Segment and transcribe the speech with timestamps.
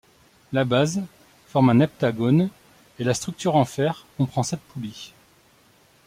[0.51, 0.99] La base
[1.45, 2.49] forme un heptagone,
[2.97, 5.13] et la structure en fer comprend sept poulies.